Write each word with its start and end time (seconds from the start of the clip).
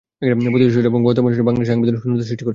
পতিত 0.53 0.55
স্বৈরাচার 0.73 0.89
এবং 0.91 0.99
বর্তমান 1.07 1.21
স্বৈরাচার 1.23 1.29
মিলে 1.41 1.45
বাংলাদেশে 1.47 1.71
সাংবিধানিক 1.71 2.01
শূন্যতা 2.03 2.25
সৃষ্টি 2.29 2.43
করছেন। 2.43 2.49